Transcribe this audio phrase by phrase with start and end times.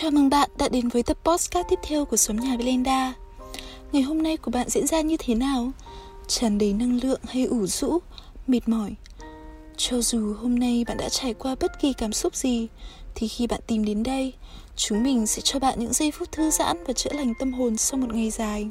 [0.00, 3.14] Chào mừng bạn đã đến với tập podcast tiếp theo của xóm Nhà Belinda
[3.92, 5.70] Ngày hôm nay của bạn diễn ra như thế nào?
[6.28, 7.98] Tràn đầy năng lượng hay ủ rũ,
[8.46, 8.94] mệt mỏi?
[9.76, 12.66] Cho dù hôm nay bạn đã trải qua bất kỳ cảm xúc gì
[13.14, 14.32] Thì khi bạn tìm đến đây
[14.76, 17.76] Chúng mình sẽ cho bạn những giây phút thư giãn và chữa lành tâm hồn
[17.76, 18.68] sau một ngày dài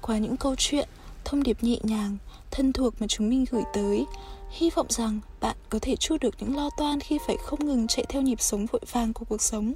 [0.00, 0.88] Qua những câu chuyện,
[1.24, 2.16] thông điệp nhẹ nhàng,
[2.50, 4.06] thân thuộc mà chúng mình gửi tới
[4.50, 7.86] Hy vọng rằng bạn có thể chu được những lo toan khi phải không ngừng
[7.86, 9.72] chạy theo nhịp sống vội vàng của cuộc sống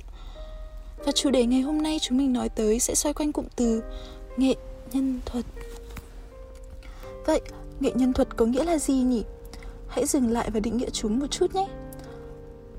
[1.05, 3.83] và chủ đề ngày hôm nay chúng mình nói tới sẽ xoay quanh cụm từ
[4.37, 4.55] nghệ
[4.93, 5.45] nhân thuật.
[7.27, 7.41] Vậy,
[7.81, 9.25] nghệ nhân thuật có nghĩa là gì nhỉ?
[9.89, 11.69] Hãy dừng lại và định nghĩa chúng một chút nhé.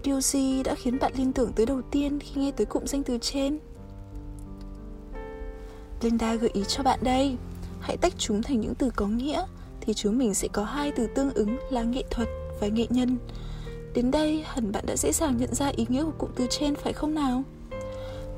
[0.03, 3.03] Điều gì đã khiến bạn liên tưởng tới đầu tiên khi nghe tới cụm danh
[3.03, 3.59] từ trên?
[6.01, 7.35] Linda gợi ý cho bạn đây.
[7.79, 9.45] Hãy tách chúng thành những từ có nghĩa
[9.81, 12.27] thì chúng mình sẽ có hai từ tương ứng là nghệ thuật
[12.59, 13.17] và nghệ nhân.
[13.93, 16.75] Đến đây hẳn bạn đã dễ dàng nhận ra ý nghĩa của cụm từ trên
[16.75, 17.43] phải không nào?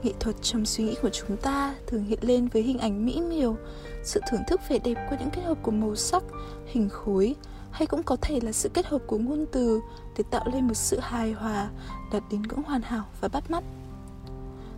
[0.04, 3.22] Nghệ thuật trong suy nghĩ của chúng ta thường hiện lên với hình ảnh mỹ
[3.22, 3.56] miều,
[4.04, 6.24] sự thưởng thức vẻ đẹp qua những kết hợp của màu sắc,
[6.66, 7.36] hình khối,
[7.72, 9.82] hay cũng có thể là sự kết hợp của ngôn từ
[10.18, 11.70] để tạo lên một sự hài hòa,
[12.14, 13.64] đạt đến ngưỡng hoàn hảo và bắt mắt.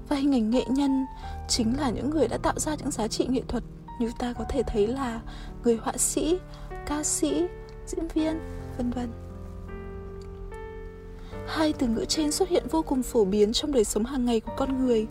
[0.09, 1.05] Và hình ảnh nghệ nhân
[1.47, 3.63] chính là những người đã tạo ra những giá trị nghệ thuật
[3.99, 5.21] như ta có thể thấy là
[5.63, 6.39] người họa sĩ,
[6.85, 7.47] ca sĩ,
[7.87, 8.39] diễn viên,
[8.77, 9.30] vân vân
[11.51, 14.39] hai từ ngữ trên xuất hiện vô cùng phổ biến trong đời sống hàng ngày
[14.39, 15.07] của con người.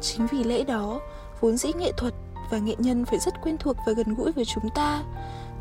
[0.00, 1.00] Chính vì lẽ đó,
[1.40, 2.14] vốn dĩ nghệ thuật
[2.50, 5.02] và nghệ nhân phải rất quen thuộc và gần gũi với chúng ta.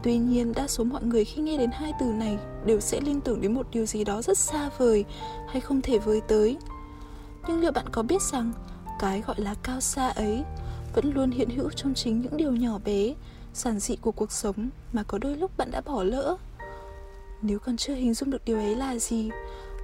[0.04, 3.22] Tuy nhiên, đa số mọi người khi nghe đến hai từ này đều sẽ liên
[3.22, 5.06] tưởng đến một điều gì đó rất xa vời
[5.48, 6.58] hay không thể với tới.
[7.48, 8.54] Nhưng liệu bạn có biết rằng,
[9.00, 10.44] cái gọi là cao xa ấy
[10.96, 13.14] vẫn luôn hiện hữu trong chính những điều nhỏ bé,
[13.54, 16.38] giản dị của cuộc sống mà có đôi lúc bạn đã bỏ lỡ?
[17.42, 19.30] Nếu còn chưa hình dung được điều ấy là gì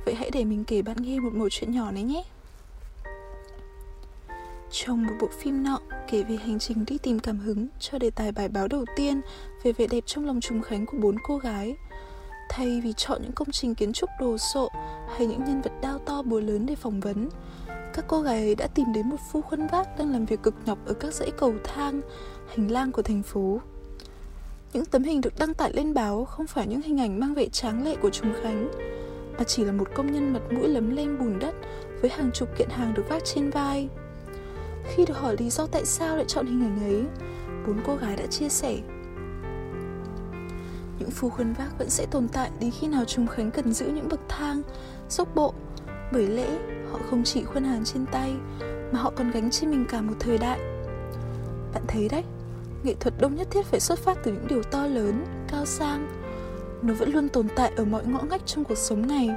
[0.05, 2.23] Vậy hãy để mình kể bạn nghe một mẩu chuyện nhỏ này nhé
[4.71, 5.79] Trong một bộ phim nọ
[6.11, 9.21] kể về hành trình đi tìm cảm hứng cho đề tài bài báo đầu tiên
[9.63, 11.75] về vẻ đẹp trong lòng trùng khánh của bốn cô gái
[12.49, 14.69] Thay vì chọn những công trình kiến trúc đồ sộ
[15.17, 17.29] hay những nhân vật đao to búa lớn để phỏng vấn
[17.95, 20.55] các cô gái ấy đã tìm đến một phu khuân vác đang làm việc cực
[20.65, 22.01] nhọc ở các dãy cầu thang,
[22.55, 23.59] hành lang của thành phố.
[24.73, 27.47] Những tấm hình được đăng tải lên báo không phải những hình ảnh mang vẻ
[27.51, 28.71] tráng lệ của Trùng Khánh,
[29.37, 31.55] mà chỉ là một công nhân mặt mũi lấm lem bùn đất
[32.01, 33.89] với hàng chục kiện hàng được vác trên vai.
[34.83, 37.03] Khi được hỏi lý do tại sao lại chọn hình ảnh ấy,
[37.67, 38.77] bốn cô gái đã chia sẻ.
[40.99, 43.85] Những phù khuân vác vẫn sẽ tồn tại đến khi nào chúng Khánh cần giữ
[43.85, 44.61] những bậc thang,
[45.09, 45.53] dốc bộ,
[46.11, 46.47] bởi lẽ
[46.91, 48.33] họ không chỉ khuân hàng trên tay
[48.91, 50.59] mà họ còn gánh trên mình cả một thời đại.
[51.73, 52.23] Bạn thấy đấy,
[52.83, 56.24] nghệ thuật đông nhất thiết phải xuất phát từ những điều to lớn, cao sang,
[56.85, 59.29] nó vẫn luôn tồn tại ở mọi ngõ ngách trong cuộc sống này.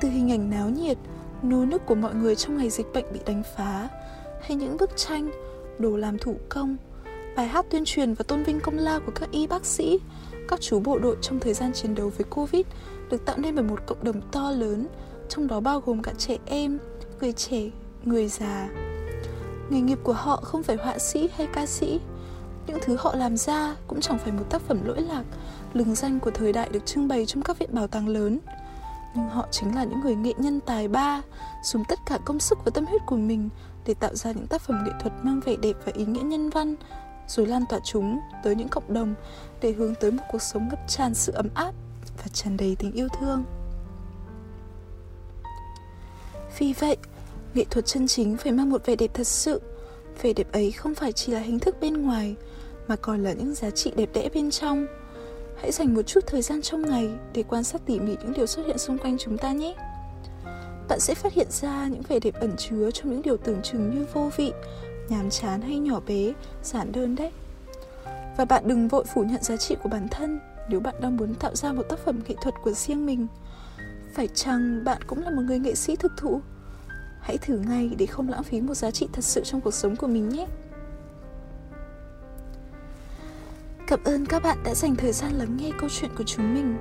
[0.00, 0.98] Từ hình ảnh náo nhiệt,
[1.42, 3.88] nô nức của mọi người trong ngày dịch bệnh bị đánh phá,
[4.42, 5.30] hay những bức tranh,
[5.78, 6.76] đồ làm thủ công,
[7.36, 10.00] bài hát tuyên truyền và tôn vinh công lao của các y bác sĩ,
[10.48, 12.66] các chú bộ đội trong thời gian chiến đấu với covid
[13.10, 14.86] được tạo nên bởi một cộng đồng to lớn,
[15.28, 16.78] trong đó bao gồm cả trẻ em,
[17.20, 17.70] người trẻ,
[18.04, 18.68] người già.
[19.70, 22.00] Nghề nghiệp của họ không phải họa sĩ hay ca sĩ
[22.66, 25.24] những thứ họ làm ra cũng chẳng phải một tác phẩm lỗi lạc,
[25.72, 28.38] lừng danh của thời đại được trưng bày trong các viện bảo tàng lớn.
[29.14, 31.22] Nhưng họ chính là những người nghệ nhân tài ba,
[31.64, 33.48] dùng tất cả công sức và tâm huyết của mình
[33.86, 36.50] để tạo ra những tác phẩm nghệ thuật mang vẻ đẹp và ý nghĩa nhân
[36.50, 36.74] văn,
[37.28, 39.14] rồi lan tỏa chúng tới những cộng đồng
[39.62, 41.72] để hướng tới một cuộc sống ngập tràn sự ấm áp
[42.18, 43.44] và tràn đầy tình yêu thương.
[46.58, 46.96] Vì vậy,
[47.54, 49.60] nghệ thuật chân chính phải mang một vẻ đẹp thật sự
[50.22, 52.34] vẻ đẹp ấy không phải chỉ là hình thức bên ngoài,
[52.88, 54.86] mà còn là những giá trị đẹp đẽ bên trong.
[55.60, 58.46] Hãy dành một chút thời gian trong ngày để quan sát tỉ mỉ những điều
[58.46, 59.74] xuất hiện xung quanh chúng ta nhé.
[60.88, 63.90] Bạn sẽ phát hiện ra những vẻ đẹp ẩn chứa trong những điều tưởng chừng
[63.94, 64.52] như vô vị,
[65.08, 66.32] nhàm chán hay nhỏ bé,
[66.62, 67.30] giản đơn đấy.
[68.36, 71.34] Và bạn đừng vội phủ nhận giá trị của bản thân nếu bạn đang muốn
[71.34, 73.26] tạo ra một tác phẩm nghệ thuật của riêng mình.
[74.14, 76.40] Phải chăng bạn cũng là một người nghệ sĩ thực thụ?
[77.20, 79.96] Hãy thử ngay để không lãng phí một giá trị thật sự trong cuộc sống
[79.96, 80.46] của mình nhé
[83.90, 86.76] Cảm ơn các bạn đã dành thời gian lắng nghe câu chuyện của chúng mình.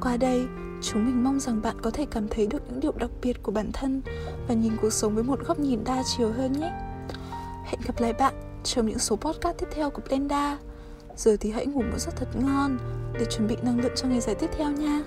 [0.00, 0.46] Qua đây,
[0.82, 3.52] chúng mình mong rằng bạn có thể cảm thấy được những điều đặc biệt của
[3.52, 4.02] bản thân
[4.48, 6.72] và nhìn cuộc sống với một góc nhìn đa chiều hơn nhé.
[7.64, 10.58] Hẹn gặp lại bạn trong những số podcast tiếp theo của Blenda.
[11.16, 12.78] Giờ thì hãy ngủ một giấc thật ngon
[13.18, 15.02] để chuẩn bị năng lượng cho ngày giải tiếp theo nha.